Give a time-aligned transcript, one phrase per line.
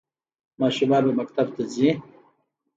[0.61, 1.89] ماشومان به مکتب ته ځي؟